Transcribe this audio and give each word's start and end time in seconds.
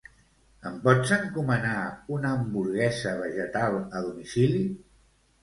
Em 0.69 0.77
pots 0.85 1.11
encomanar 1.17 1.73
una 2.15 2.31
hamburguesa 2.39 3.13
vegetal 3.21 3.79
a 3.83 4.03
domicili? 4.09 4.65